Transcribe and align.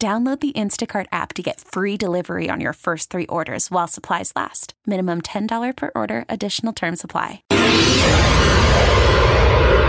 Download 0.00 0.38
the 0.38 0.52
Instacart 0.52 1.06
app 1.10 1.32
to 1.32 1.42
get 1.42 1.60
free 1.60 1.96
delivery 1.96 2.48
on 2.48 2.60
your 2.60 2.72
first 2.72 3.10
three 3.10 3.26
orders 3.26 3.68
while 3.68 3.88
supplies 3.88 4.32
last. 4.36 4.74
Minimum 4.86 5.22
$10 5.22 5.76
per 5.76 5.90
order, 5.96 6.24
additional 6.28 6.72
term 6.72 6.94
supply. 6.94 7.42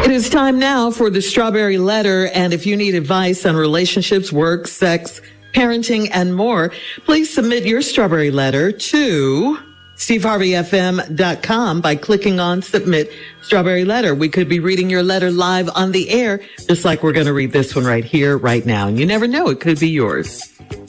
It 0.03 0.09
is 0.09 0.27
time 0.31 0.57
now 0.57 0.89
for 0.89 1.11
the 1.11 1.21
Strawberry 1.21 1.77
Letter. 1.77 2.25
And 2.29 2.53
if 2.53 2.65
you 2.65 2.75
need 2.75 2.95
advice 2.95 3.45
on 3.45 3.55
relationships, 3.55 4.31
work, 4.31 4.67
sex, 4.67 5.21
parenting, 5.53 6.09
and 6.11 6.35
more, 6.35 6.71
please 7.05 7.31
submit 7.31 7.63
your 7.65 7.83
Strawberry 7.83 8.31
Letter 8.31 8.71
to 8.71 9.59
steveharveyfm.com 9.99 11.81
by 11.81 11.95
clicking 11.95 12.39
on 12.39 12.61
submit 12.61 13.11
strawberry 13.41 13.83
letter. 13.85 14.15
We 14.15 14.29
could 14.29 14.49
be 14.49 14.59
reading 14.59 14.89
your 14.89 15.03
letter 15.03 15.29
live 15.29 15.69
on 15.75 15.91
the 15.91 16.09
air, 16.09 16.39
just 16.67 16.85
like 16.85 17.03
we're 17.03 17.11
going 17.11 17.25
to 17.25 17.33
read 17.33 17.51
this 17.51 17.75
one 17.75 17.85
right 17.85 18.05
here, 18.05 18.37
right 18.37 18.65
now. 18.65 18.87
And 18.87 18.97
you 18.97 19.05
never 19.05 19.27
know, 19.27 19.49
it 19.49 19.59
could 19.59 19.79
be 19.79 19.89
yours. 19.89 20.41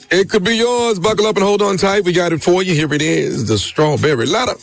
It 0.09 0.29
could 0.29 0.43
be 0.43 0.55
yours. 0.57 0.97
Buckle 0.99 1.25
up 1.25 1.35
and 1.35 1.43
hold 1.43 1.61
on 1.61 1.77
tight. 1.77 2.05
We 2.05 2.13
got 2.13 2.31
it 2.33 2.41
for 2.41 2.63
you. 2.63 2.73
Here 2.73 2.93
it 2.93 3.01
is, 3.01 3.47
the 3.47 3.57
strawberry 3.57 4.25
letter. 4.25 4.55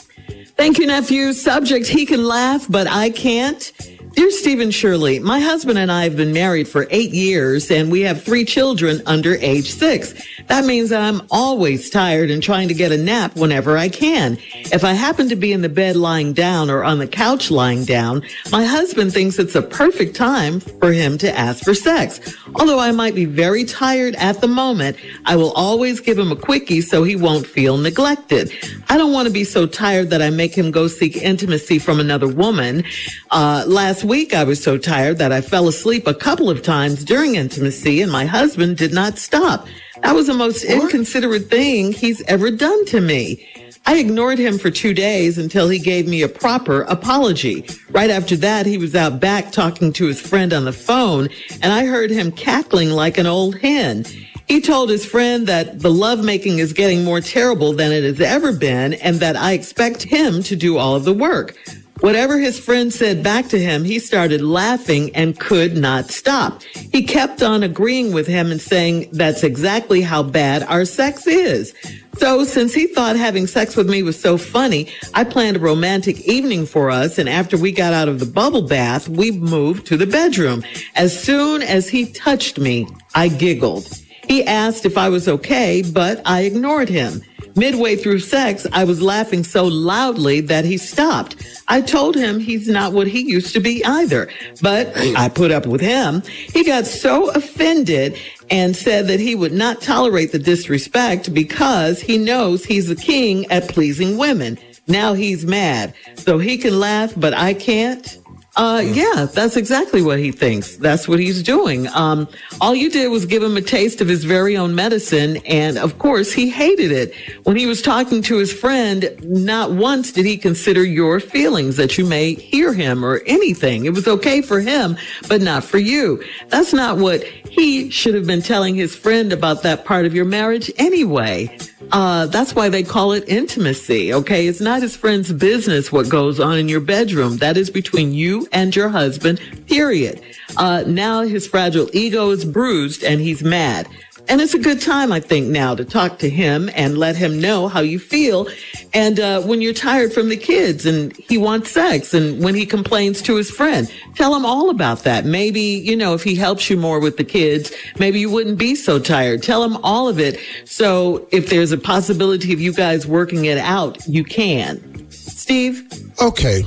Thank 0.57 0.79
you, 0.79 0.87
nephew. 0.87 1.35
Subject, 1.35 1.87
he 1.87 2.05
can 2.05 2.25
laugh, 2.25 2.67
but 2.69 2.89
I 2.89 3.11
can't. 3.11 3.73
Dear 4.12 4.31
Steve 4.31 4.61
and 4.61 4.75
Shirley, 4.75 5.19
my 5.19 5.39
husband 5.39 5.78
and 5.78 5.92
I 5.92 6.05
have 6.05 6.17
been 6.17 6.33
married 6.33 6.67
for 6.67 6.87
eight 6.91 7.11
years 7.11 7.70
and 7.70 7.91
we 7.91 8.01
have 8.03 8.23
three 8.23 8.45
children 8.45 9.00
under 9.06 9.34
age 9.37 9.70
six. 9.70 10.15
That 10.48 10.65
means 10.65 10.89
that 10.91 11.03
I'm 11.03 11.23
always 11.31 11.91
tired 11.91 12.31
and 12.31 12.42
trying 12.42 12.69
to 12.69 12.75
get 12.75 12.91
a 12.91 12.97
nap 12.97 13.37
whenever 13.37 13.77
I 13.77 13.89
can. 13.89 14.39
If 14.73 14.83
I 14.83 14.92
happen 14.92 15.28
to 15.28 15.37
be 15.37 15.53
in 15.53 15.62
the 15.62 15.69
bed 15.69 15.95
lying 15.95 16.33
down 16.33 16.70
or 16.70 16.83
on 16.84 16.98
the 16.98 17.06
couch 17.06 17.50
lying 17.50 17.84
down, 17.84 18.23
my 18.50 18.65
husband 18.65 19.12
thinks 19.12 19.39
it's 19.39 19.55
a 19.55 19.62
perfect 19.62 20.17
time 20.17 20.61
for 20.61 20.91
him 20.93 21.19
to 21.19 21.39
ask 21.39 21.62
for 21.62 21.75
sex. 21.75 22.34
Although 22.56 22.81
I 22.81 22.93
might 22.93 23.15
be 23.15 23.27
very 23.27 23.65
tired 23.65 24.15
at 24.17 24.41
the 24.41 24.48
moment, 24.48 24.97
I 25.27 25.37
will 25.37 25.53
always 25.53 26.00
give 26.00 26.19
him 26.19 26.33
a 26.33 26.37
quickie 26.37 26.81
so 26.81 27.05
he 27.05 27.15
won't 27.15 27.47
feel 27.47 27.77
neglected. 27.77 28.53
I 28.89 28.97
don't 28.97 29.12
want 29.12 29.28
to 29.28 29.33
be 29.33 29.45
so 29.45 29.67
tired 29.67 30.11
that 30.11 30.22
I 30.22 30.31
make 30.31 30.56
him 30.56 30.70
go 30.70 30.89
seek 30.89 31.17
intimacy 31.17 31.78
from 31.78 32.00
another 32.00 32.27
woman. 32.27 32.84
Uh, 33.31 33.65
last 33.66 34.04
week 34.09 34.33
I 34.33 34.43
was 34.43 34.63
so 34.63 34.79
tired 34.79 35.19
that 35.19 35.33
I 35.33 35.43
fell 35.43 35.69
asleep 35.69 36.07
a 36.07 36.15
couple 36.15 36.49
of 36.49 36.63
times 36.63 37.05
during 37.05 37.35
intimacy 37.35 38.01
and 38.01 38.11
my 38.11 38.25
husband 38.25 38.79
did 38.79 38.95
not 38.95 39.19
stop. 39.19 39.69
That 40.03 40.15
was 40.15 40.29
the 40.29 40.35
most 40.35 40.67
what? 40.67 40.83
inconsiderate 40.83 41.51
thing 41.51 41.93
he's 41.93 42.23
ever 42.23 42.51
done 42.51 42.87
to 42.87 43.03
me. 43.03 43.47
I 43.85 43.99
ignored 43.99 44.39
him 44.39 44.59
for 44.59 44.71
two 44.71 44.95
days 44.95 45.37
until 45.37 45.69
he 45.69 45.79
gave 45.79 46.09
me 46.09 46.23
a 46.23 46.29
proper 46.29 46.83
apology. 46.83 47.67
Right 47.91 48.09
after 48.09 48.35
that, 48.37 48.65
he 48.65 48.79
was 48.79 48.95
out 48.95 49.21
back 49.21 49.53
talking 49.53 49.93
to 49.95 50.07
his 50.07 50.21
friend 50.21 50.53
on 50.53 50.65
the 50.65 50.73
phone, 50.73 51.29
and 51.63 51.73
I 51.73 51.85
heard 51.85 52.11
him 52.11 52.33
cackling 52.33 52.91
like 52.91 53.19
an 53.19 53.27
old 53.27 53.59
hen. 53.59 54.05
He 54.47 54.61
told 54.61 54.89
his 54.89 55.05
friend 55.05 55.47
that 55.47 55.81
the 55.81 55.91
lovemaking 55.91 56.59
is 56.59 56.73
getting 56.73 57.05
more 57.05 57.21
terrible 57.21 57.75
than 57.75 57.93
it 57.93 58.05
has 58.05 58.21
ever 58.21 58.53
been, 58.53 58.95
and 58.95 59.17
that 59.21 59.37
I 59.37 59.53
expect 59.53 60.03
him 60.03 60.43
to 60.45 60.57
do 60.57 60.79
all 60.79 60.95
of 60.95 61.05
the 61.05 61.15
work. 61.15 61.57
Whatever 62.00 62.38
his 62.38 62.60
friend 62.60 62.92
said 62.92 63.25
back 63.25 63.48
to 63.48 63.59
him, 63.59 63.82
he 63.82 63.98
started 63.98 64.41
laughing 64.41 65.14
and 65.16 65.38
could 65.38 65.76
not 65.76 66.10
stop. 66.10 66.62
He 66.92 67.03
kept 67.03 67.42
on 67.42 67.64
agreeing 67.64 68.12
with 68.12 68.28
him 68.28 68.53
and 68.53 68.60
saying 68.60 69.09
that's 69.12 69.42
exactly 69.42 70.00
how 70.00 70.22
bad 70.22 70.62
our 70.64 70.84
sex 70.84 71.26
is. 71.26 71.75
So 72.16 72.44
since 72.44 72.72
he 72.72 72.86
thought 72.86 73.16
having 73.16 73.48
sex 73.48 73.76
with 73.76 73.91
me 73.91 74.04
was 74.04 74.20
so 74.20 74.38
funny, 74.38 74.92
I 75.14 75.25
planned 75.25 75.56
a 75.56 75.60
romantic 75.60 76.20
evening 76.20 76.66
for 76.66 76.88
us. 76.91 77.19
And 77.19 77.28
after 77.28 77.56
we 77.56 77.72
got 77.72 77.92
out 77.92 78.09
of 78.09 78.20
the 78.20 78.26
bubble 78.26 78.62
bath, 78.62 79.09
we 79.09 79.32
moved 79.32 79.86
to 79.86 79.97
the 79.97 80.06
bedroom. 80.06 80.62
As 80.94 81.20
soon 81.20 81.62
as 81.62 81.88
he 81.88 82.06
touched 82.12 82.59
me, 82.59 82.86
I 83.16 83.28
giggled. 83.28 83.88
He 84.28 84.44
asked 84.44 84.84
if 84.84 84.98
I 84.98 85.09
was 85.09 85.26
okay, 85.26 85.82
but 85.82 86.20
I 86.25 86.42
ignored 86.42 86.88
him. 86.88 87.22
Midway 87.59 87.97
through 87.97 88.21
sex, 88.21 88.69
I 88.73 88.85
was 88.85 89.03
laughing 89.03 89.43
so 89.43 89.65
loudly 89.65 90.41
that 90.43 90.65
he 90.65 90.79
stopped. 90.79 91.35
I 91.67 91.81
told 91.81 92.15
him 92.15 92.39
he's 92.39 92.69
not 92.69 92.93
what 92.93 93.09
he 93.09 93.29
used 93.29 93.53
to 93.55 93.61
be 93.61 93.85
either, 93.85 94.29
but 94.63 94.97
I 94.97 95.29
put 95.29 95.51
up 95.51 95.67
with 95.67 95.81
him. 95.81 96.23
He 96.23 96.63
got 96.63 96.87
so 96.87 97.31
offended 97.31 98.17
and 98.49 98.77
said 98.77 99.09
that 99.09 99.19
he 99.19 99.35
would 99.35 99.53
not 99.53 99.83
tolerate 99.83 100.31
the 100.31 100.39
disrespect 100.39 101.35
because 101.35 102.01
he 102.01 102.17
knows 102.17 102.65
he's 102.65 102.89
a 102.91 102.97
king 102.97 103.45
at 103.51 103.69
pleasing 103.69 104.17
women. 104.17 104.57
Now 104.87 105.15
he's 105.15 105.45
mad. 105.45 105.95
So 106.15 106.39
he 106.39 106.59
can 106.59 106.79
laugh, 106.79 107.13
but 107.17 107.35
I 107.35 107.55
can't. 107.55 108.19
Uh, 108.59 108.81
yeah, 108.81 109.29
that's 109.33 109.57
exactly 109.57 110.03
what 110.03 110.19
he 110.19 110.33
thinks. 110.33 110.77
That's 110.79 111.07
what 111.07 111.21
he's 111.21 111.45
doing. 111.45 111.87
Um, 111.95 112.29
all 112.61 112.75
you 112.75 112.91
did 112.91 113.07
was 113.07 113.25
give 113.25 113.41
him 113.41 113.57
a 113.57 113.61
taste 113.61 114.01
of 114.01 114.09
his 114.09 114.25
very 114.25 114.57
own 114.57 114.75
medicine. 114.75 115.37
And 115.47 115.79
of 115.79 116.01
course, 116.01 116.33
he 116.33 116.51
hated 116.51 116.91
it. 116.91 117.15
When 117.45 117.57
he 117.57 117.67
was 117.67 117.81
talking 117.81 118.21
to 118.23 118.37
his 118.37 118.53
friend, 118.53 119.17
not 119.23 119.71
once 119.71 120.11
did 120.11 120.27
he 120.27 120.37
consider 120.37 120.83
your 120.83 121.21
feelings 121.21 121.77
that 121.77 121.97
you 121.99 122.05
may 122.05 122.35
hear 122.35 122.73
him 122.73 123.05
or 123.05 123.23
anything. 123.27 123.85
It 123.85 123.95
was 123.95 124.09
okay 124.09 124.43
for 124.43 124.61
him, 124.61 124.97
but 125.29 125.41
not 125.41 125.63
for 125.63 125.79
you. 125.79 126.21
That's 126.49 126.73
not 126.73 126.99
what 126.99 127.23
he 127.23 127.91
should 127.91 128.15
have 128.15 128.27
been 128.27 128.43
telling 128.43 128.75
his 128.75 128.97
friend 128.97 129.33
about 129.33 129.63
that 129.63 129.85
part 129.85 130.05
of 130.05 130.17
your 130.17 130.25
marriage 130.25 130.69
anyway. 130.79 131.57
Uh, 131.93 132.26
that's 132.26 132.54
why 132.54 132.69
they 132.69 132.82
call 132.82 133.12
it 133.12 133.25
intimacy. 133.28 134.12
Okay. 134.12 134.47
It's 134.47 134.60
not 134.60 134.82
his 134.82 134.97
friend's 134.97 135.32
business 135.32 135.91
what 135.91 136.09
goes 136.09 136.38
on 136.41 136.59
in 136.59 136.69
your 136.69 136.81
bedroom. 136.81 137.38
That 137.38 137.56
is 137.56 137.71
between 137.71 138.12
you 138.12 138.47
and 138.53 138.75
your 138.75 138.88
husband, 138.88 139.41
period. 139.66 140.21
Uh, 140.56 140.84
now 140.87 141.22
his 141.22 141.47
fragile 141.47 141.88
ego 141.93 142.31
is 142.31 142.44
bruised 142.44 143.04
and 143.04 143.21
he's 143.21 143.43
mad. 143.43 143.88
And 144.28 144.43
it's 144.43 144.55
a 144.55 144.59
good 144.59 144.81
time, 144.81 145.11
I 145.11 145.21
think, 145.21 145.49
now 145.49 145.75
to 145.75 145.84
talk 145.84 146.19
to 146.19 146.28
him 146.28 146.69
and 146.75 146.99
let 146.99 147.16
him 147.16 147.41
know 147.41 147.66
how 147.69 147.81
you 147.81 147.99
feel. 147.99 148.47
And 148.93 149.19
uh, 149.19 149.41
when 149.43 149.62
you're 149.62 149.72
tired 149.72 150.12
from 150.12 150.28
the 150.28 150.37
kids 150.37 150.84
and 150.84 151.16
he 151.16 151.39
wants 151.39 151.71
sex 151.71 152.12
and 152.12 152.43
when 152.43 152.55
he 152.55 152.66
complains 152.66 153.22
to 153.22 153.37
his 153.37 153.50
friend, 153.50 153.93
tell 154.15 154.34
him 154.34 154.44
all 154.44 154.69
about 154.69 155.05
that. 155.05 155.25
Maybe, 155.25 155.61
you 155.61 155.97
know, 155.97 156.12
if 156.12 156.22
he 156.22 156.34
helps 156.34 156.69
you 156.69 156.77
more 156.77 157.00
with 157.00 157.16
the 157.16 157.25
kids, 157.25 157.72
maybe 157.99 158.21
you 158.21 158.31
wouldn't 158.31 158.59
be 158.59 158.75
so 158.75 158.99
tired. 158.99 159.43
Tell 159.43 159.65
him 159.65 159.78
all 159.78 160.09
of 160.09 160.19
it. 160.19 160.39
So 160.66 161.27
if 161.33 161.48
there's 161.48 161.72
a 161.72 161.78
possibility 161.78 162.53
of 162.53 162.60
you 162.60 162.72
guys 162.72 163.07
working 163.07 163.47
it 163.47 163.59
out, 163.59 164.07
you 164.07 164.25
can. 164.25 165.10
Steve? 165.10 165.83
Okay. 166.21 166.65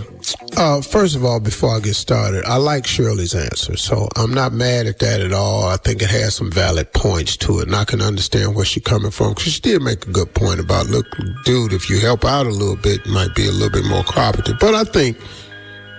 Uh, 0.57 0.81
first 0.81 1.15
of 1.15 1.25
all, 1.25 1.39
before 1.39 1.75
I 1.75 1.79
get 1.79 1.95
started, 1.95 2.45
I 2.45 2.57
like 2.57 2.85
Shirley's 2.85 3.33
answer, 3.33 3.77
so 3.77 4.07
I'm 4.15 4.33
not 4.33 4.53
mad 4.53 4.85
at 4.85 4.99
that 4.99 5.21
at 5.21 5.33
all. 5.33 5.65
I 5.65 5.77
think 5.77 6.01
it 6.01 6.09
has 6.09 6.35
some 6.35 6.51
valid 6.51 6.91
points 6.93 7.37
to 7.37 7.59
it, 7.59 7.67
and 7.67 7.75
I 7.75 7.85
can 7.85 8.01
understand 8.01 8.55
where 8.55 8.65
she's 8.65 8.83
coming 8.83 9.11
from. 9.11 9.29
Because 9.29 9.53
she 9.53 9.61
did 9.61 9.81
make 9.81 10.05
a 10.07 10.11
good 10.11 10.33
point 10.33 10.59
about, 10.59 10.87
look, 10.87 11.05
dude, 11.45 11.73
if 11.73 11.89
you 11.89 11.99
help 11.99 12.25
out 12.25 12.45
a 12.45 12.51
little 12.51 12.75
bit, 12.75 13.05
might 13.07 13.33
be 13.35 13.47
a 13.47 13.51
little 13.51 13.71
bit 13.71 13.85
more 13.85 14.03
cooperative. 14.03 14.57
But 14.59 14.75
I 14.75 14.83
think 14.83 15.17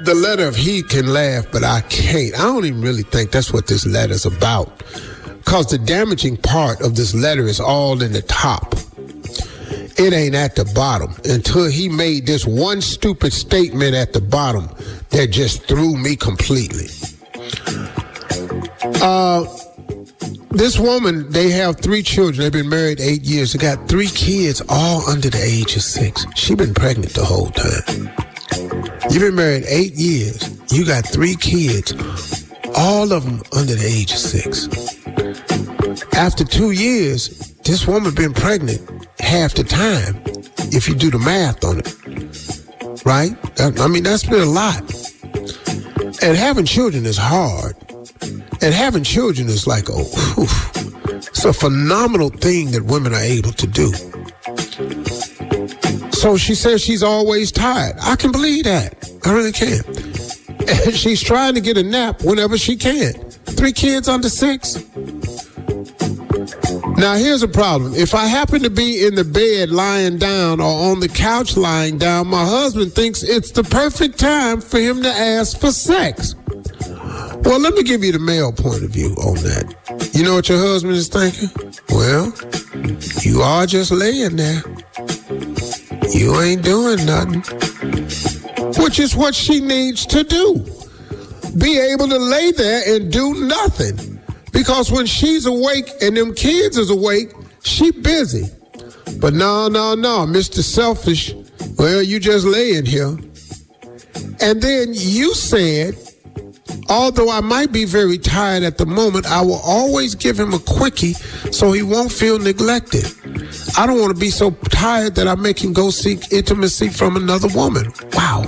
the 0.05 0.15
letter 0.15 0.47
of 0.47 0.57
he 0.57 0.83
can 0.83 1.09
laugh, 1.09 1.47
but 1.51 1.65
I 1.65 1.81
can't. 1.83 2.35
I 2.35 2.45
don't 2.45 2.65
even 2.65 2.83
really 2.83 3.05
think 3.05 3.31
that's 3.31 3.53
what 3.53 3.67
this 3.67 3.87
letter's 3.87 4.27
about. 4.27 4.83
Because 5.39 5.67
the 5.67 5.79
damaging 5.79 6.37
part 6.37 6.81
of 6.83 6.95
this 6.95 7.15
letter 7.15 7.47
is 7.47 7.59
all 7.59 8.01
in 8.03 8.13
the 8.13 8.23
top 8.23 8.77
it 9.99 10.13
ain't 10.13 10.35
at 10.35 10.57
the 10.57 10.65
bottom 10.75 11.15
until 11.25 11.67
he 11.67 11.89
made 11.89 12.27
this 12.27 12.47
one 12.47 12.81
stupid 12.81 13.33
statement 13.33 13.95
at 13.95 14.13
the 14.13 14.21
bottom 14.21 14.69
that 15.11 15.29
just 15.31 15.67
threw 15.67 15.97
me 15.97 16.17
completely. 16.17 16.87
Uh, 19.03 19.45
this 20.51 20.79
woman, 20.79 21.31
they 21.31 21.51
have 21.51 21.81
three 21.81 22.03
children. 22.03 22.39
They've 22.39 22.53
been 22.53 22.69
married 22.69 23.01
eight 23.01 23.23
years. 23.23 23.53
They 23.53 23.59
got 23.59 23.89
three 23.89 24.09
kids, 24.09 24.63
all 24.69 25.09
under 25.09 25.31
the 25.31 25.43
age 25.43 25.77
of 25.77 25.83
six. 25.83 26.27
She 26.35 26.55
been 26.55 26.75
pregnant 26.75 27.15
the 27.15 27.25
whole 27.25 27.51
time. 27.51 28.11
You've 29.11 29.23
been 29.23 29.35
married 29.35 29.65
eight 29.67 29.95
years. 29.95 30.51
You 30.73 30.87
got 30.87 31.07
three 31.07 31.37
kids, 31.37 31.93
all 32.77 33.13
of 33.13 33.25
them 33.25 33.43
under 33.53 33.75
the 33.75 33.87
age 33.87 34.13
of 34.13 34.19
six. 34.19 34.69
After 36.15 36.45
two 36.45 36.71
years, 36.71 37.29
this 37.65 37.87
woman 37.87 38.15
been 38.15 38.33
pregnant 38.33 39.02
half 39.33 39.55
the 39.55 39.65
time. 39.65 40.23
If 40.77 40.89
you 40.89 40.95
do 40.95 41.11
the 41.11 41.19
math 41.19 41.65
on 41.65 41.79
it, 41.79 43.05
right? 43.07 43.33
I 43.81 43.89
mean, 43.89 44.03
that's 44.03 44.25
been 44.25 44.43
a 44.43 44.45
lot. 44.45 44.83
And 46.23 46.37
having 46.37 46.67
children 46.67 47.07
is 47.07 47.17
hard. 47.17 47.75
And 48.61 48.75
having 48.75 49.05
children 49.05 49.49
is 49.49 49.67
like, 49.67 49.89
oh, 49.89 50.05
whew, 50.35 50.47
it's 51.17 51.47
a 51.47 51.53
phenomenal 51.55 52.29
thing 52.29 52.73
that 52.73 52.85
women 52.85 53.15
are 53.15 53.25
able 53.37 53.53
to 53.53 53.67
do. 53.67 53.93
So 56.13 56.37
she 56.37 56.55
says 56.55 56.83
she's 56.83 57.03
always 57.03 57.51
tired. 57.51 57.97
I 58.03 58.17
can 58.17 58.33
believe 58.33 58.65
that. 58.65 59.09
I 59.25 59.33
really 59.33 59.53
can. 59.53 59.83
And 60.63 60.95
she's 60.95 61.21
trying 61.21 61.55
to 61.55 61.61
get 61.61 61.77
a 61.77 61.83
nap 61.83 62.23
whenever 62.23 62.57
she 62.57 62.77
can. 62.77 63.15
Three 63.59 63.73
kids 63.73 64.09
under 64.09 64.29
six. 64.29 64.77
Now, 67.03 67.15
here's 67.15 67.43
a 67.43 67.49
problem. 67.49 67.95
If 67.97 68.15
I 68.15 68.27
happen 68.27 68.63
to 68.63 68.71
be 68.71 69.05
in 69.05 69.17
the 69.17 69.25
bed 69.25 69.71
lying 69.71 70.19
down 70.19 70.61
or 70.61 70.93
on 70.93 71.01
the 71.01 71.09
couch 71.09 71.57
lying 71.57 71.99
down, 71.99 72.29
my 72.29 72.45
husband 72.45 72.93
thinks 72.93 73.25
it's 73.25 73.51
the 73.51 73.65
perfect 73.65 74.21
time 74.21 74.61
for 74.61 74.79
him 74.79 75.03
to 75.03 75.09
ask 75.09 75.59
for 75.59 75.73
sex. 75.73 76.37
Well, 77.43 77.59
let 77.59 77.75
me 77.75 77.83
give 77.83 78.05
you 78.05 78.13
the 78.13 78.21
male 78.21 78.53
point 78.53 78.85
of 78.85 78.91
view 78.91 79.17
on 79.17 79.35
that. 79.39 80.11
You 80.15 80.23
know 80.23 80.35
what 80.37 80.49
your 80.49 80.61
husband 80.61 80.95
is 80.95 81.09
thinking? 81.09 81.51
Well, 81.91 82.33
you 83.23 83.43
are 83.43 83.67
just 83.67 83.91
laying 83.91 84.37
there. 84.37 84.63
You 86.13 86.41
ain't 86.41 86.63
doing 86.63 87.05
nothing. 87.05 87.43
Which 88.81 89.01
is 89.01 89.17
what 89.17 89.35
she 89.35 89.61
needs 89.61 90.07
to 90.07 90.23
do. 90.23 90.65
Be 91.59 91.81
able 91.81 92.07
to 92.07 92.19
lay 92.19 92.53
there 92.53 92.95
and 92.95 93.11
do 93.11 93.35
nothing. 93.49 94.22
Because 94.53 94.93
when 94.93 95.07
she's 95.07 95.47
awake 95.47 95.91
and 96.01 96.17
them 96.17 96.35
kids 96.35 96.77
is 96.77 96.91
awake, 96.91 97.33
she 97.65 97.91
busy. 97.91 98.49
But 99.19 99.35
no, 99.35 99.69
no, 99.69 99.95
no, 99.95 100.27
Mr. 100.27 100.63
Selfish, 100.63 101.35
well, 101.79 102.03
you 102.03 102.21
just 102.21 102.47
laying 102.47 102.87
here. 102.87 103.19
And 104.41 104.61
then 104.61 104.89
you 104.93 105.35
said 105.35 105.97
Although 106.89 107.31
I 107.31 107.41
might 107.41 107.73
be 107.73 107.85
very 107.85 108.19
tired 108.19 108.63
at 108.63 108.79
the 108.79 108.87
moment, 108.87 109.27
I 109.27 109.41
will 109.41 109.61
always 109.65 110.15
give 110.15 110.39
him 110.39 110.53
a 110.53 110.59
quickie 110.59 111.15
so 111.51 111.73
he 111.73 111.83
won't 111.83 112.13
feel 112.13 112.39
neglected. 112.39 113.05
I 113.79 113.87
don't 113.87 114.01
want 114.01 114.15
to 114.15 114.21
be 114.21 114.31
so 114.31 114.51
tired 114.71 115.15
that 115.15 115.29
I 115.29 115.35
make 115.35 115.63
him 115.63 115.73
go 115.73 115.91
seek 115.91 116.33
intimacy 116.33 116.89
from 116.89 117.17
another 117.17 117.49
woman. 117.49 117.93
Wow. 118.13 118.43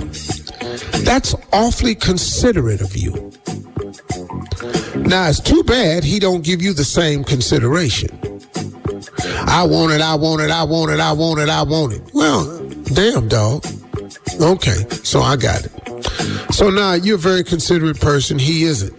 That's 1.03 1.35
awfully 1.53 1.95
considerate 1.95 2.81
of 2.81 2.95
you. 2.95 3.31
Now, 5.05 5.29
it's 5.29 5.39
too 5.39 5.63
bad 5.63 6.03
he 6.03 6.19
don't 6.19 6.43
give 6.43 6.61
you 6.61 6.73
the 6.73 6.83
same 6.83 7.23
consideration. 7.23 8.09
I 9.47 9.63
want 9.63 9.93
it, 9.93 10.01
I 10.01 10.15
want 10.15 10.41
it, 10.41 10.51
I 10.51 10.63
want 10.63 10.91
it, 10.91 10.99
I 10.99 11.11
want 11.11 11.39
it, 11.39 11.49
I 11.49 11.63
want 11.63 11.93
it. 11.93 12.01
Well, 12.13 12.59
damn, 12.85 13.27
dog. 13.27 13.65
Okay, 14.41 14.85
so 15.03 15.21
I 15.21 15.35
got 15.35 15.65
it. 15.65 15.71
So 16.53 16.69
now 16.69 16.93
you're 16.93 17.15
a 17.15 17.19
very 17.19 17.43
considerate 17.43 17.99
person. 17.99 18.39
He 18.39 18.63
isn't. 18.63 18.93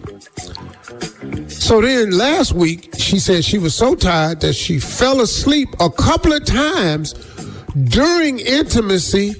So 1.49 1.81
then 1.81 2.11
last 2.11 2.53
week, 2.53 2.93
she 2.97 3.19
said 3.19 3.43
she 3.43 3.57
was 3.57 3.75
so 3.75 3.95
tired 3.95 4.39
that 4.41 4.53
she 4.53 4.79
fell 4.79 5.21
asleep 5.21 5.69
a 5.79 5.89
couple 5.89 6.31
of 6.33 6.45
times 6.45 7.13
during 7.85 8.39
intimacy, 8.39 9.35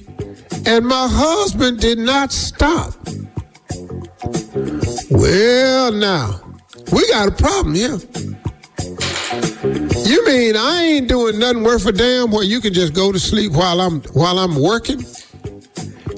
and 0.65 0.85
my 0.85 1.07
husband 1.09 1.79
did 1.79 1.97
not 1.97 2.33
stop. 2.33 2.93
Well, 5.09 5.91
now, 5.91 6.41
we 6.91 7.07
got 7.09 7.27
a 7.27 7.31
problem 7.31 7.75
here. 7.75 7.99
You 10.05 10.25
mean 10.25 10.55
I 10.55 10.83
ain't 10.83 11.07
doing 11.07 11.39
nothing 11.39 11.63
worth 11.63 11.85
a 11.85 11.91
damn 11.91 12.31
where 12.31 12.43
you 12.43 12.61
can 12.61 12.73
just 12.73 12.93
go 12.93 13.11
to 13.11 13.19
sleep 13.19 13.51
while 13.53 13.81
I'm 13.81 14.01
while 14.13 14.39
I'm 14.39 14.61
working? 14.61 15.03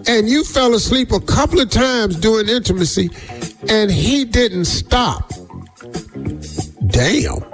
and 0.10 0.27
you 0.27 0.44
fell 0.44 0.74
asleep 0.74 1.12
a 1.12 1.19
couple 1.19 1.60
of 1.60 1.69
times 1.69 2.16
during 2.16 2.50
intimacy 2.50 3.12
and 3.69 3.92
he 3.92 4.25
didn't 4.25 4.66
stop. 4.66 5.30
Damn. 6.88 7.45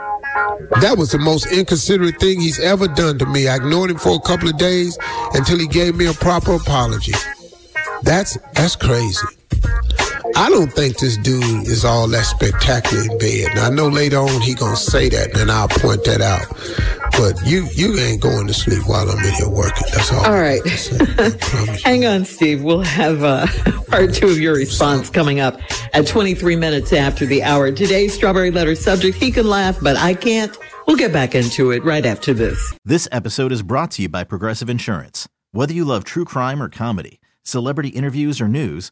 That 0.80 0.96
was 0.98 1.12
the 1.12 1.20
most 1.20 1.52
inconsiderate 1.52 2.18
thing 2.18 2.40
he's 2.40 2.60
ever 2.60 2.88
done 2.88 3.20
to 3.20 3.26
me. 3.26 3.50
I 3.50 3.58
ignored 3.58 3.92
him 3.92 3.98
for 3.98 4.16
a 4.16 4.20
couple 4.20 4.48
of 4.48 4.58
days 4.58 4.98
until 5.34 5.60
he 5.60 5.68
gave 5.68 5.96
me 5.98 6.06
a 6.06 6.14
proper 6.14 6.54
apology. 6.54 7.14
That's 8.04 8.38
that's 8.54 8.78
crazy. 8.78 9.28
I 10.38 10.50
don't 10.50 10.72
think 10.72 10.98
this 10.98 11.16
dude 11.16 11.66
is 11.66 11.86
all 11.86 12.10
that 12.10 12.24
spectacular 12.26 13.04
in 13.04 13.18
bed. 13.18 13.56
Now 13.56 13.68
I 13.68 13.70
know 13.70 13.88
later 13.88 14.18
on 14.18 14.42
he 14.42 14.54
gonna 14.54 14.76
say 14.76 15.08
that, 15.08 15.38
and 15.38 15.50
I'll 15.50 15.70
point 15.70 16.04
that 16.04 16.20
out. 16.20 16.46
But 17.18 17.40
you 17.46 17.68
you 17.74 17.98
ain't 17.98 18.22
going 18.22 18.46
to 18.48 18.54
sleep 18.54 18.86
while 18.86 19.10
I'm 19.10 19.18
in 19.24 19.34
here 19.34 19.50
working. 19.50 19.88
That's 19.94 20.12
all. 20.12 20.26
All 20.26 20.34
right. 20.34 20.62
Hang 21.84 22.06
on, 22.06 22.26
Steve. 22.26 22.64
We'll 22.64 22.82
have 22.82 23.24
uh, 23.24 23.48
part 23.90 24.14
two 24.14 24.28
of 24.28 24.38
your 24.38 24.56
response 24.56 25.10
coming 25.10 25.40
up 25.40 25.58
at 25.94 26.06
23 26.06 26.58
minutes 26.58 26.92
after 26.92 27.26
the 27.26 27.42
hour. 27.42 27.72
Today's 27.72 28.14
strawberry 28.14 28.52
letter 28.52 28.76
subject: 28.76 29.18
He 29.18 29.32
can 29.32 29.48
laugh, 29.48 29.78
but 29.82 29.96
I 29.96 30.14
can't. 30.16 30.56
We'll 30.86 30.98
get 30.98 31.14
back 31.14 31.34
into 31.34 31.72
it 31.72 31.84
right 31.86 32.06
after 32.06 32.34
this. 32.34 32.74
This 32.84 33.08
episode 33.12 33.54
is 33.54 33.64
brought 33.64 33.92
to 33.92 34.02
you 34.02 34.10
by 34.10 34.26
Progressive 34.26 34.70
Insurance. 34.70 35.30
Whether 35.54 35.74
you 35.74 35.86
love 35.86 36.04
true 36.04 36.26
crime 36.26 36.62
or 36.62 36.68
comedy, 36.68 37.22
celebrity 37.42 37.90
interviews 37.90 38.42
or 38.42 38.50
news 38.50 38.92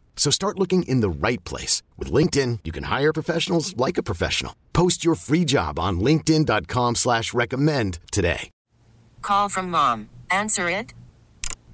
So 0.15 0.31
start 0.31 0.57
looking 0.57 0.83
in 0.83 1.01
the 1.01 1.09
right 1.09 1.43
place. 1.43 1.81
With 1.97 2.11
LinkedIn, 2.11 2.59
you 2.63 2.71
can 2.71 2.83
hire 2.83 3.11
professionals 3.11 3.75
like 3.75 3.97
a 3.97 4.03
professional. 4.03 4.55
Post 4.71 5.03
your 5.03 5.15
free 5.15 5.43
job 5.43 5.79
on 5.79 5.99
linkedin.com 5.99 6.95
slash 6.95 7.33
recommend 7.33 7.99
today. 8.11 8.51
Call 9.21 9.49
from 9.49 9.69
mom. 9.71 10.09
Answer 10.29 10.69
it. 10.69 10.93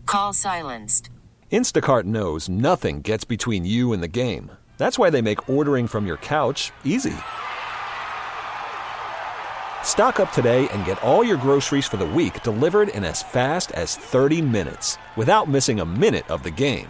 Call 0.06 0.34
silenced. 0.34 1.10
Instacart 1.52 2.04
knows 2.04 2.48
nothing 2.48 3.02
gets 3.02 3.26
between 3.26 3.66
you 3.66 3.94
and 3.94 4.04
the 4.04 4.08
game. 4.08 4.52
That's 4.78 5.00
why 5.00 5.10
they 5.10 5.22
make 5.22 5.50
ordering 5.50 5.88
from 5.88 6.06
your 6.06 6.18
couch 6.18 6.72
easy. 6.84 7.16
Stock 9.84 10.20
up 10.20 10.32
today 10.32 10.70
and 10.70 10.86
get 10.86 11.02
all 11.02 11.24
your 11.24 11.38
groceries 11.38 11.88
for 11.88 11.98
the 11.98 12.06
week 12.06 12.44
delivered 12.44 12.90
in 12.90 13.04
as 13.04 13.24
fast 13.24 13.72
as 13.72 13.96
30 13.96 14.42
minutes 14.44 14.98
without 15.16 15.50
missing 15.50 15.80
a 15.80 15.86
minute 15.86 16.30
of 16.30 16.44
the 16.44 16.52
game. 16.52 16.90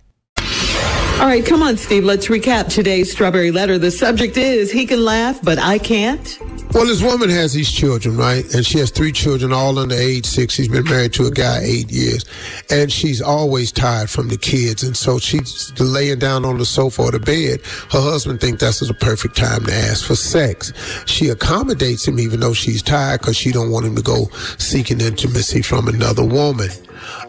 All 1.19 1.27
right, 1.27 1.45
come 1.45 1.61
on, 1.61 1.77
Steve. 1.77 2.03
Let's 2.03 2.27
recap 2.27 2.67
today's 2.69 3.11
strawberry 3.11 3.51
letter. 3.51 3.77
The 3.77 3.91
subject 3.91 4.37
is 4.37 4.71
He 4.71 4.85
can 4.87 5.05
laugh, 5.05 5.39
but 5.43 5.59
I 5.59 5.77
can't. 5.77 6.39
Well, 6.73 6.87
this 6.87 7.03
woman 7.03 7.29
has 7.29 7.53
these 7.53 7.69
children, 7.69 8.15
right? 8.15 8.45
And 8.55 8.65
she 8.65 8.79
has 8.79 8.91
three 8.91 9.11
children, 9.11 9.51
all 9.51 9.77
under 9.77 9.93
age 9.93 10.25
six. 10.25 10.53
She's 10.53 10.69
been 10.69 10.85
married 10.85 11.11
to 11.13 11.25
a 11.25 11.31
guy 11.31 11.59
eight 11.61 11.91
years, 11.91 12.25
and 12.69 12.89
she's 12.91 13.21
always 13.21 13.73
tired 13.73 14.09
from 14.09 14.29
the 14.29 14.37
kids. 14.37 14.81
And 14.81 14.95
so 14.95 15.19
she's 15.19 15.77
laying 15.79 16.19
down 16.19 16.45
on 16.45 16.57
the 16.57 16.65
sofa 16.65 17.01
or 17.01 17.11
the 17.11 17.19
bed. 17.19 17.59
Her 17.91 18.01
husband 18.01 18.39
thinks 18.39 18.61
that's 18.61 18.79
the 18.79 18.93
perfect 18.93 19.35
time 19.35 19.65
to 19.65 19.73
ask 19.73 20.05
for 20.05 20.15
sex. 20.15 20.71
She 21.05 21.27
accommodates 21.27 22.07
him, 22.07 22.19
even 22.19 22.39
though 22.39 22.53
she's 22.53 22.81
tired, 22.81 23.19
because 23.19 23.35
she 23.35 23.51
don't 23.51 23.69
want 23.69 23.85
him 23.85 23.95
to 23.97 24.01
go 24.01 24.29
seeking 24.57 25.01
intimacy 25.01 25.61
from 25.61 25.87
another 25.87 26.23
woman. 26.25 26.69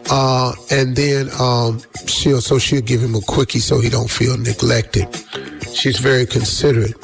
Uh, 0.09 0.53
and 0.71 0.95
then 0.95 1.29
um, 1.39 1.81
she'll 2.07 2.41
so 2.41 2.59
she'll 2.59 2.81
give 2.81 3.01
him 3.01 3.15
a 3.15 3.21
quickie 3.21 3.59
so 3.59 3.79
he 3.79 3.89
don't 3.89 4.09
feel 4.09 4.37
neglected. 4.37 5.07
She's 5.73 5.99
very 5.99 6.25
considerate. 6.25 6.95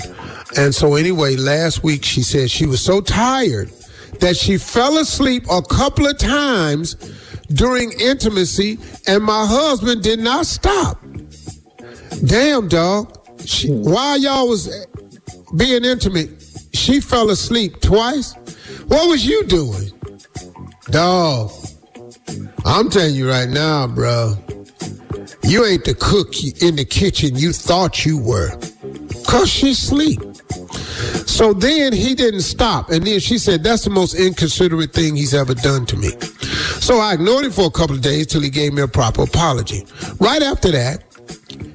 And 0.57 0.73
so, 0.73 0.95
anyway, 0.95 1.35
last 1.35 1.83
week 1.83 2.03
she 2.03 2.21
said 2.23 2.49
she 2.49 2.65
was 2.65 2.81
so 2.81 3.01
tired 3.01 3.71
that 4.19 4.35
she 4.35 4.57
fell 4.57 4.97
asleep 4.97 5.45
a 5.49 5.61
couple 5.61 6.07
of 6.07 6.17
times 6.17 6.95
during 7.53 7.91
intimacy, 7.99 8.79
and 9.07 9.23
my 9.23 9.45
husband 9.45 10.03
did 10.03 10.19
not 10.19 10.45
stop. 10.45 10.99
Damn, 12.25 12.67
dog. 12.67 13.15
She, 13.45 13.69
while 13.69 14.17
y'all 14.17 14.47
was 14.47 14.67
being 15.55 15.85
intimate, 15.85 16.29
she 16.73 16.99
fell 16.99 17.29
asleep 17.29 17.79
twice. 17.81 18.33
What 18.87 19.07
was 19.07 19.25
you 19.25 19.43
doing? 19.45 19.91
Dog, 20.91 21.51
I'm 22.65 22.89
telling 22.89 23.15
you 23.15 23.29
right 23.29 23.49
now, 23.49 23.87
bro. 23.87 24.35
You 25.43 25.65
ain't 25.65 25.85
the 25.85 25.95
cook 25.95 26.33
in 26.61 26.75
the 26.75 26.85
kitchen 26.85 27.35
you 27.35 27.53
thought 27.53 28.05
you 28.05 28.17
were. 28.17 28.51
Cause 29.25 29.49
she 29.49 29.73
sleep. 29.73 30.19
So 31.25 31.53
then 31.53 31.93
he 31.93 32.15
didn't 32.15 32.41
stop. 32.41 32.89
And 32.89 33.05
then 33.05 33.19
she 33.19 33.37
said, 33.37 33.63
that's 33.63 33.83
the 33.83 33.89
most 33.89 34.13
inconsiderate 34.13 34.93
thing 34.93 35.15
he's 35.15 35.33
ever 35.33 35.53
done 35.53 35.85
to 35.87 35.97
me. 35.97 36.09
So 36.81 36.99
I 36.99 37.13
ignored 37.13 37.45
him 37.45 37.51
for 37.51 37.65
a 37.65 37.71
couple 37.71 37.95
of 37.95 38.01
days 38.01 38.27
till 38.27 38.41
he 38.41 38.49
gave 38.49 38.73
me 38.73 38.81
a 38.81 38.87
proper 38.87 39.23
apology. 39.23 39.85
Right 40.19 40.41
after 40.41 40.71
that, 40.71 41.03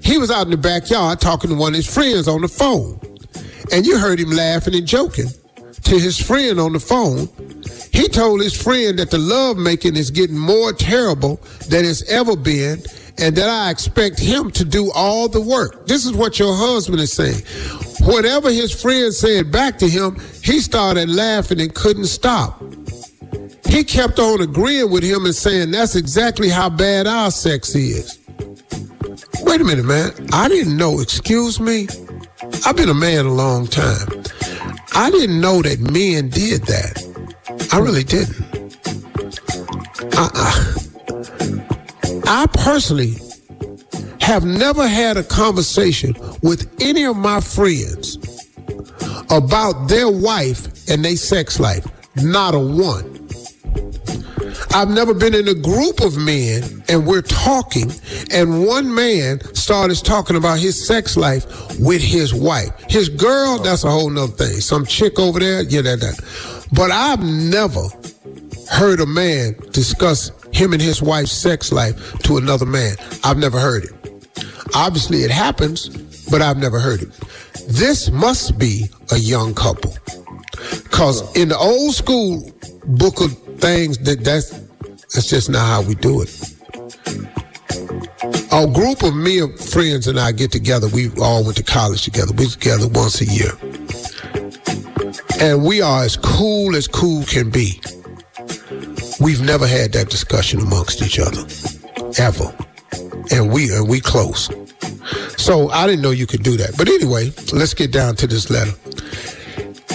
he 0.03 0.19
was 0.19 0.31
out 0.31 0.47
in 0.47 0.51
the 0.51 0.57
backyard 0.57 1.21
talking 1.21 1.51
to 1.51 1.57
one 1.57 1.73
of 1.73 1.77
his 1.77 1.93
friends 1.93 2.29
on 2.29 2.43
the 2.43 2.49
phone. 2.49 3.01
And 3.73 3.87
you 3.87 3.99
heard 3.99 4.21
him 4.21 4.31
laughing 4.31 4.75
and 4.75 4.87
joking 4.87 5.29
to 5.85 5.99
his 5.99 6.21
friend 6.21 6.61
on 6.61 6.73
the 6.73 6.81
phone. 6.81 7.29
He 7.95 8.09
told 8.09 8.43
his 8.43 8.61
friend 8.61 8.99
that 8.99 9.13
the 9.13 9.19
love 9.19 9.57
making 9.57 9.95
is 9.95 10.11
getting 10.11 10.37
more 10.37 10.73
terrible 10.73 11.37
than 11.69 11.85
it's 11.85 12.03
ever 12.11 12.35
been 12.35 12.83
and 13.19 13.37
that 13.37 13.49
I 13.49 13.71
expect 13.71 14.19
him 14.19 14.51
to 14.51 14.65
do 14.65 14.91
all 14.93 15.29
the 15.29 15.41
work. 15.41 15.87
This 15.87 16.05
is 16.05 16.13
what 16.13 16.41
your 16.41 16.57
husband 16.57 17.01
is 17.01 17.13
saying. 17.13 17.43
Whatever 18.01 18.51
his 18.51 18.73
friend 18.83 19.15
said 19.15 19.53
back 19.53 19.79
to 19.79 19.89
him, 19.89 20.21
he 20.43 20.59
started 20.59 21.09
laughing 21.09 21.61
and 21.61 21.73
couldn't 21.73 22.07
stop. 22.07 22.61
He 23.69 23.85
kept 23.85 24.19
on 24.19 24.41
agreeing 24.41 24.91
with 24.91 25.05
him 25.05 25.25
and 25.25 25.35
saying 25.35 25.71
that's 25.71 25.95
exactly 25.95 26.49
how 26.49 26.71
bad 26.71 27.07
our 27.07 27.31
sex 27.31 27.77
is. 27.77 28.19
Wait 29.43 29.61
a 29.61 29.65
minute, 29.65 29.85
man. 29.85 30.11
I 30.33 30.49
didn't 30.49 30.77
know. 30.77 30.99
Excuse 30.99 31.61
me? 31.61 31.87
I've 32.67 32.77
been 32.77 32.89
a 32.89 32.95
man 32.95 33.27
a 33.27 33.33
long 33.33 33.69
time. 33.69 34.09
I 34.97 35.13
didn't 35.13 35.41
know 35.41 35.63
that 35.63 35.79
men 35.79 36.29
did 36.29 36.63
that. 36.63 37.04
I 37.75 37.79
really 37.79 38.05
didn't. 38.05 38.41
Uh-uh. 40.17 40.75
I 42.25 42.47
personally 42.53 43.17
have 44.21 44.45
never 44.45 44.87
had 44.87 45.17
a 45.17 45.25
conversation 45.25 46.15
with 46.41 46.73
any 46.81 47.05
of 47.05 47.17
my 47.17 47.41
friends 47.41 48.17
about 49.29 49.89
their 49.89 50.09
wife 50.09 50.89
and 50.89 51.05
their 51.05 51.17
sex 51.17 51.59
life. 51.59 51.85
Not 52.15 52.55
a 52.55 52.61
one. 52.61 53.14
I've 54.75 54.91
never 54.91 55.15
been 55.15 55.37
in 55.37 55.47
a 55.47 55.55
group 55.55 56.01
of 56.01 56.19
men 56.19 56.83
and 56.89 57.07
we're 57.07 57.23
talking, 57.23 57.93
and 58.33 58.67
one 58.67 58.93
man 58.93 59.41
started 59.55 60.05
talking 60.05 60.35
about 60.35 60.59
his 60.59 60.85
sex 60.85 61.17
life 61.17 61.47
with 61.79 62.03
his 62.03 62.35
wife. 62.35 62.73
His 62.89 63.09
girl, 63.09 63.59
that's 63.59 63.85
a 63.85 63.91
whole 63.91 64.11
nother 64.11 64.33
thing. 64.33 64.61
Some 64.61 64.85
chick 64.85 65.21
over 65.21 65.39
there, 65.39 65.63
yeah, 65.63 65.83
that, 65.83 66.01
that. 66.01 66.69
But 66.73 66.91
I've 66.91 67.23
never 67.23 67.85
heard 68.69 68.99
a 68.99 69.07
man 69.07 69.55
discuss 69.71 70.33
him 70.53 70.73
and 70.73 70.83
his 70.83 71.01
wife's 71.01 71.31
sex 71.31 71.71
life 71.71 72.19
to 72.25 72.37
another 72.37 72.67
man. 72.67 72.97
I've 73.23 73.39
never 73.39 73.61
heard 73.61 73.85
it. 73.85 73.93
Obviously, 74.75 75.23
it 75.23 75.31
happens, 75.31 75.89
but 76.29 76.43
I've 76.43 76.59
never 76.59 76.81
heard 76.81 77.03
it. 77.03 77.13
This 77.69 78.11
must 78.11 78.59
be 78.59 78.87
a 79.13 79.19
young 79.19 79.55
couple. 79.55 79.95
Because 80.83 81.37
in 81.37 81.49
the 81.49 81.57
old 81.57 81.95
school 81.95 82.53
book 82.87 83.21
of 83.21 83.33
things, 83.61 83.99
that 83.99 84.25
that's, 84.25 84.64
that's 85.15 85.29
just 85.29 85.49
not 85.49 85.65
how 85.65 85.83
we 85.83 85.95
do 85.95 86.23
it. 86.23 86.55
A 88.53 88.67
group 88.67 89.03
of 89.03 89.15
me 89.15 89.41
and 89.41 89.59
friends 89.59 90.07
and 90.07 90.19
I 90.19 90.33
get 90.33 90.51
together. 90.51 90.89
We 90.89 91.11
all 91.21 91.45
went 91.45 91.57
to 91.57 91.63
college 91.63 92.03
together. 92.03 92.33
We 92.33 92.47
together 92.47 92.89
once 92.89 93.21
a 93.21 93.25
year. 93.25 93.53
And 95.41 95.65
we 95.65 95.81
are 95.83 96.03
as 96.05 96.17
cool 96.17 96.75
as 96.75 96.89
cool 96.89 97.25
can 97.25 97.51
be. 97.51 97.81
We've 99.21 99.41
never 99.41 99.67
had 99.67 99.93
that 99.93 100.09
discussion 100.11 100.61
amongst 100.61 101.01
each 101.03 101.19
other, 101.21 101.45
ever, 102.19 102.53
and 103.31 103.53
we 103.53 103.73
and 103.73 103.89
we 103.89 104.01
close. 104.01 104.51
So 105.37 105.71
I 105.71 105.87
didn't 105.87 106.03
know 106.03 106.11
you 106.11 106.27
could 106.27 106.43
do 106.43 106.57
that. 106.57 106.77
But 106.77 106.89
anyway, 106.89 107.33
let's 107.53 107.75
get 107.75 107.93
down 107.93 108.17
to 108.17 108.27
this 108.27 108.51
letter. 108.51 108.73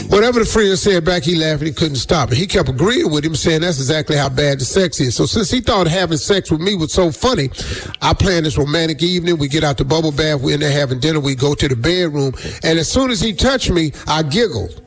Whatever 0.10 0.40
the 0.40 0.46
friend 0.46 0.78
said 0.78 1.06
back, 1.06 1.22
he 1.24 1.36
laughed 1.36 1.62
and 1.62 1.68
he 1.68 1.74
couldn't 1.74 1.98
stop 1.98 2.32
it. 2.32 2.38
He 2.38 2.48
kept 2.48 2.68
agreeing 2.68 3.12
with 3.12 3.24
him, 3.24 3.36
saying 3.36 3.62
that's 3.62 3.78
exactly 3.78 4.18
how 4.18 4.28
bad 4.28 4.60
the 4.60 4.66
sex 4.66 5.00
is. 5.00 5.16
So 5.16 5.28
since 5.28 5.52
he 5.52 5.62
thought 5.62 5.88
having 5.88 6.18
sex 6.18 6.50
with 6.50 6.62
me 6.62 6.76
was 6.76 6.92
so 6.92 7.12
funny, 7.12 7.52
I 8.02 8.16
planned 8.16 8.48
this 8.48 8.58
romantic 8.58 9.04
evening. 9.04 9.38
We 9.38 9.48
get 9.48 9.64
out 9.64 9.78
the 9.78 9.86
bubble 9.86 10.12
bath, 10.12 10.42
we're 10.42 10.56
in 10.56 10.62
there 10.62 10.72
having 10.72 11.00
dinner, 11.00 11.20
we 11.20 11.36
go 11.36 11.54
to 11.54 11.68
the 11.68 11.76
bedroom, 11.76 12.34
and 12.64 12.80
as 12.80 12.92
soon 12.92 13.12
as 13.12 13.22
he 13.22 13.34
touched 13.34 13.70
me, 13.70 13.92
I 14.08 14.24
giggled. 14.24 14.82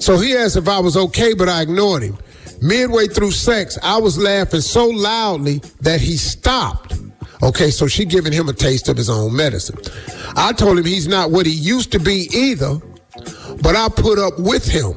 So 0.00 0.18
he 0.18 0.36
asked 0.36 0.56
if 0.56 0.68
I 0.68 0.80
was 0.80 0.96
okay, 0.96 1.32
but 1.34 1.48
I 1.48 1.62
ignored 1.62 2.02
him. 2.02 2.18
Midway 2.60 3.06
through 3.06 3.30
sex, 3.30 3.78
I 3.84 3.98
was 3.98 4.18
laughing 4.18 4.62
so 4.62 4.88
loudly 4.88 5.62
that 5.80 6.00
he 6.00 6.16
stopped. 6.16 6.94
Okay, 7.40 7.70
so 7.70 7.86
she 7.86 8.04
giving 8.04 8.32
him 8.32 8.48
a 8.48 8.52
taste 8.52 8.88
of 8.88 8.96
his 8.96 9.08
own 9.08 9.34
medicine. 9.34 9.78
I 10.34 10.52
told 10.52 10.76
him 10.76 10.84
he's 10.84 11.06
not 11.06 11.30
what 11.30 11.46
he 11.46 11.52
used 11.52 11.92
to 11.92 12.00
be 12.00 12.28
either, 12.32 12.80
but 13.62 13.76
I 13.76 13.88
put 13.88 14.18
up 14.18 14.38
with 14.38 14.66
him. 14.66 14.94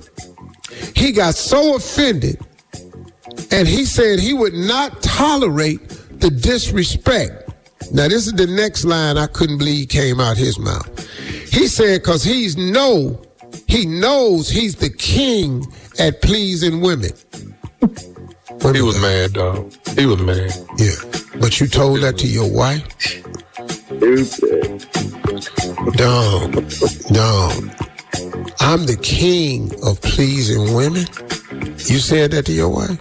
He 0.95 1.11
got 1.11 1.35
so 1.35 1.75
offended, 1.75 2.39
and 3.51 3.67
he 3.67 3.85
said 3.85 4.19
he 4.19 4.33
would 4.33 4.53
not 4.53 5.01
tolerate 5.01 5.87
the 6.19 6.29
disrespect. 6.29 7.49
Now, 7.91 8.07
this 8.07 8.27
is 8.27 8.33
the 8.33 8.47
next 8.47 8.85
line 8.85 9.17
I 9.17 9.27
couldn't 9.27 9.57
believe 9.57 9.89
came 9.89 10.19
out 10.19 10.37
his 10.37 10.57
mouth. 10.57 10.87
He 11.51 11.67
said, 11.67 12.01
because 12.01 12.23
he's 12.23 12.55
no, 12.55 13.21
he 13.67 13.85
knows 13.85 14.49
he's 14.49 14.75
the 14.75 14.89
king 14.89 15.65
at 15.99 16.21
pleasing 16.21 16.79
women. 16.79 17.11
He 17.81 18.81
was 18.81 19.01
mad, 19.01 19.33
dog. 19.33 19.73
He 19.97 20.05
was 20.05 20.21
mad. 20.21 20.53
Yeah. 20.77 20.93
But 21.39 21.59
you 21.59 21.67
told 21.67 22.01
that 22.01 22.17
to 22.19 22.27
your 22.27 22.49
wife? 22.49 22.85
Dog. 25.97 26.51
Dog. 27.11 27.90
I'm 28.63 28.85
the 28.85 28.95
king 28.95 29.71
of 29.83 29.99
pleasing 30.01 30.75
women. 30.75 31.07
You 31.77 31.97
said 31.97 32.29
that 32.31 32.45
to 32.45 32.53
your 32.53 32.69
wife? 32.69 32.91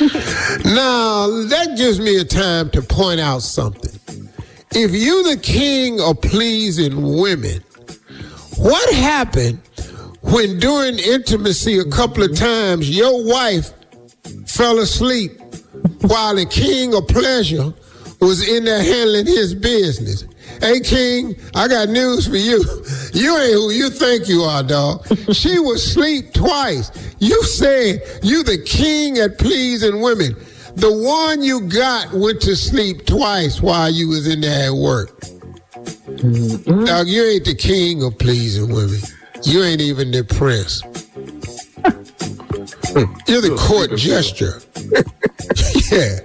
now, 0.64 1.26
that 1.48 1.74
gives 1.76 1.98
me 1.98 2.18
a 2.18 2.24
time 2.24 2.70
to 2.70 2.82
point 2.82 3.18
out 3.18 3.42
something. 3.42 3.98
If 4.70 4.92
you 4.92 5.24
the 5.24 5.40
king 5.42 6.00
of 6.00 6.20
pleasing 6.22 7.18
women, 7.18 7.64
what 8.56 8.94
happened 8.94 9.60
when 10.20 10.60
during 10.60 11.00
intimacy 11.00 11.80
a 11.80 11.84
couple 11.84 12.22
of 12.22 12.36
times 12.36 12.88
your 12.88 13.26
wife 13.26 13.72
fell 14.46 14.78
asleep 14.78 15.32
while 16.02 16.36
the 16.36 16.46
king 16.46 16.94
of 16.94 17.08
pleasure 17.08 17.74
was 18.22 18.48
in 18.48 18.64
there 18.64 18.82
handling 18.82 19.26
his 19.26 19.54
business. 19.54 20.24
Hey, 20.60 20.80
King, 20.80 21.34
I 21.54 21.66
got 21.66 21.88
news 21.88 22.28
for 22.28 22.36
you. 22.36 22.62
You 23.12 23.36
ain't 23.36 23.52
who 23.52 23.70
you 23.70 23.90
think 23.90 24.28
you 24.28 24.42
are, 24.42 24.62
dog. 24.62 25.04
she 25.34 25.58
was 25.58 25.82
sleep 25.82 26.32
twice. 26.32 26.90
You 27.18 27.42
said 27.42 28.00
you 28.22 28.44
the 28.44 28.58
king 28.58 29.18
at 29.18 29.38
pleasing 29.38 30.00
women. 30.00 30.36
The 30.76 30.92
one 30.92 31.42
you 31.42 31.62
got 31.62 32.12
went 32.12 32.40
to 32.42 32.56
sleep 32.56 33.06
twice 33.06 33.60
while 33.60 33.90
you 33.90 34.08
was 34.08 34.26
in 34.26 34.40
there 34.40 34.68
at 34.68 34.74
work. 34.74 35.20
Mm-hmm. 35.20 36.84
Dog, 36.84 37.08
you 37.08 37.24
ain't 37.24 37.44
the 37.44 37.54
king 37.54 38.02
of 38.04 38.18
pleasing 38.18 38.72
women. 38.72 39.00
You 39.42 39.64
ain't 39.64 39.80
even 39.80 40.12
the 40.12 40.22
prince. 40.22 40.82
You're 43.26 43.40
the 43.40 43.56
court 43.58 43.96
gesture. 43.96 44.60
yeah. 45.90 46.20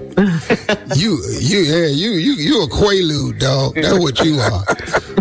You 0.95 1.17
you 1.39 1.59
yeah, 1.59 1.87
you 1.87 2.11
you 2.11 2.33
you 2.33 2.63
a 2.63 2.67
quaalude, 2.67 3.39
dog. 3.39 3.75
That's 3.75 3.97
what 3.97 4.19
you 4.25 4.39
are. 4.39 4.65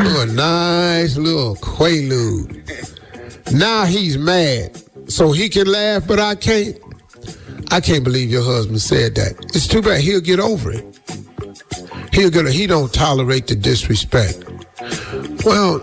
You're 0.02 0.22
a 0.24 0.32
nice 0.32 1.16
little 1.16 1.54
quaalude. 1.56 2.64
Now 3.52 3.84
he's 3.84 4.18
mad. 4.18 4.82
So 5.08 5.30
he 5.30 5.48
can 5.48 5.68
laugh, 5.68 6.06
but 6.06 6.18
I 6.18 6.34
can't. 6.34 6.78
I 7.70 7.80
can't 7.80 8.02
believe 8.02 8.28
your 8.28 8.42
husband 8.42 8.80
said 8.80 9.14
that. 9.14 9.36
It's 9.54 9.68
too 9.68 9.82
bad. 9.82 10.00
He'll 10.00 10.20
get 10.20 10.40
over 10.40 10.72
it. 10.72 10.98
He'll 12.12 12.30
get. 12.30 12.48
He 12.48 12.66
don't 12.66 12.92
tolerate 12.92 13.46
the 13.46 13.54
disrespect. 13.54 14.42
Well, 15.44 15.80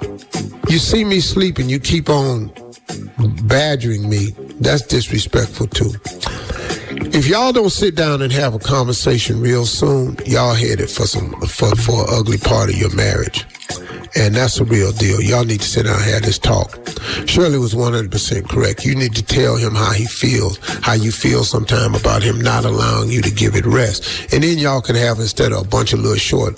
you 0.67 0.77
see 0.77 1.05
me 1.05 1.21
sleeping. 1.21 1.69
You 1.69 1.79
keep 1.79 2.09
on 2.09 2.51
badgering 3.45 4.09
me. 4.09 4.35
That's 4.63 4.81
disrespectful 4.81 5.67
too. 5.67 5.91
If 7.11 7.27
y'all 7.27 7.51
don't 7.51 7.69
sit 7.69 7.95
down 7.95 8.21
and 8.21 8.31
have 8.31 8.55
a 8.55 8.59
conversation 8.59 9.41
real 9.41 9.65
soon, 9.65 10.15
y'all 10.25 10.53
headed 10.53 10.89
for 10.89 11.05
some 11.05 11.33
for 11.41 11.75
for 11.75 12.03
an 12.03 12.07
ugly 12.09 12.37
part 12.37 12.69
of 12.69 12.77
your 12.77 12.95
marriage. 12.95 13.45
And 14.15 14.35
that's 14.35 14.59
a 14.59 14.63
real 14.65 14.91
deal. 14.91 15.21
Y'all 15.21 15.43
need 15.43 15.61
to 15.61 15.67
sit 15.67 15.83
down 15.85 15.95
and 15.95 16.03
have 16.11 16.21
this 16.21 16.37
talk. 16.37 16.77
Shirley 17.27 17.57
was 17.57 17.73
100% 17.73 18.47
correct. 18.47 18.85
You 18.85 18.95
need 18.95 19.15
to 19.15 19.23
tell 19.23 19.55
him 19.55 19.73
how 19.73 19.91
he 19.91 20.05
feels, 20.05 20.59
how 20.83 20.93
you 20.93 21.11
feel 21.11 21.43
sometime 21.43 21.95
about 21.95 22.21
him 22.21 22.39
not 22.39 22.63
allowing 22.63 23.09
you 23.09 23.21
to 23.23 23.31
give 23.31 23.55
it 23.55 23.65
rest. 23.65 24.31
And 24.33 24.43
then 24.43 24.59
y'all 24.59 24.81
can 24.81 24.95
have, 24.95 25.19
instead 25.19 25.51
of 25.51 25.61
a 25.65 25.67
bunch 25.67 25.93
of 25.93 25.99
little 25.99 26.17
short, 26.17 26.55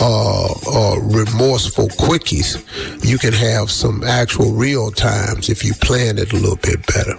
uh, 0.00 0.48
uh, 0.70 0.96
remorseful 1.00 1.88
quickies, 1.88 2.62
you 3.04 3.16
can 3.16 3.32
have 3.32 3.70
some 3.70 4.04
actual 4.04 4.52
real 4.52 4.90
times 4.90 5.48
if 5.48 5.64
you 5.64 5.72
plan 5.74 6.18
it 6.18 6.32
a 6.32 6.36
little 6.36 6.56
bit 6.56 6.86
better. 6.88 7.16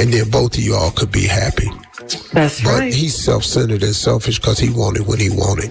And 0.00 0.12
then 0.12 0.30
both 0.30 0.56
of 0.56 0.62
y'all 0.64 0.90
could 0.92 1.12
be 1.12 1.26
happy. 1.26 1.68
That's 2.32 2.62
But 2.62 2.78
right. 2.80 2.94
he's 2.94 3.14
self-centered 3.14 3.82
and 3.82 3.94
selfish 3.94 4.38
because 4.40 4.58
he 4.58 4.70
wanted 4.70 5.06
what 5.06 5.20
he 5.20 5.30
wanted. 5.30 5.70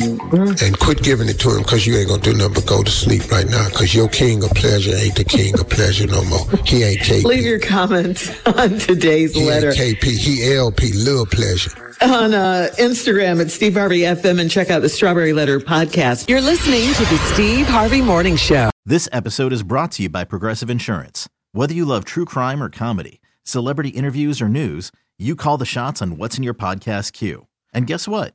And 0.00 0.78
quit 0.78 1.02
giving 1.02 1.28
it 1.28 1.38
to 1.40 1.50
him 1.50 1.62
because 1.62 1.86
you 1.86 1.96
ain't 1.96 2.08
gonna 2.08 2.22
do 2.22 2.32
nothing 2.34 2.54
but 2.54 2.66
go 2.66 2.82
to 2.82 2.90
sleep 2.90 3.30
right 3.30 3.46
now 3.48 3.68
because 3.68 3.94
your 3.94 4.08
king 4.08 4.42
of 4.44 4.50
pleasure 4.50 4.94
ain't 4.96 5.16
the 5.16 5.24
king 5.24 5.58
of 5.58 5.68
pleasure 5.68 6.06
no 6.06 6.24
more. 6.24 6.46
He 6.64 6.82
ain't 6.84 7.00
KP. 7.00 7.24
Leave 7.24 7.44
your 7.44 7.58
comments 7.60 8.30
on 8.46 8.78
today's 8.78 9.34
he 9.34 9.44
letter 9.44 9.68
ain't 9.68 9.98
KP. 9.98 10.16
He 10.16 10.54
LP, 10.54 10.92
little 10.92 11.26
pleasure. 11.26 11.70
on 12.00 12.32
uh, 12.34 12.68
Instagram 12.78 13.40
at 13.40 13.50
Steve 13.50 13.74
Harvey 13.74 14.00
FM 14.00 14.40
and 14.40 14.50
check 14.50 14.70
out 14.70 14.82
the 14.82 14.88
Strawberry 14.88 15.32
Letter 15.32 15.58
podcast. 15.60 16.28
You're 16.28 16.40
listening 16.40 16.92
to 16.94 17.04
the 17.04 17.18
Steve 17.34 17.66
Harvey 17.66 18.00
Morning 18.00 18.36
Show. 18.36 18.70
This 18.86 19.08
episode 19.12 19.52
is 19.52 19.62
brought 19.62 19.92
to 19.92 20.04
you 20.04 20.08
by 20.08 20.24
Progressive 20.24 20.70
Insurance. 20.70 21.28
Whether 21.52 21.74
you 21.74 21.84
love 21.84 22.04
true 22.04 22.24
crime 22.24 22.62
or 22.62 22.70
comedy, 22.70 23.20
celebrity 23.42 23.90
interviews 23.90 24.40
or 24.40 24.48
news, 24.48 24.92
you 25.18 25.34
call 25.34 25.58
the 25.58 25.66
shots 25.66 26.00
on 26.00 26.16
what's 26.16 26.36
in 26.36 26.44
your 26.44 26.54
podcast 26.54 27.12
queue. 27.12 27.46
And 27.72 27.86
guess 27.86 28.06
what? 28.06 28.34